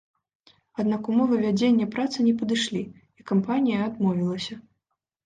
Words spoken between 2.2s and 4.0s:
не падышлі, і кампанія